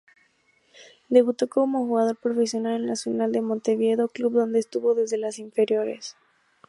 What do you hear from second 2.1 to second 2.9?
profesional en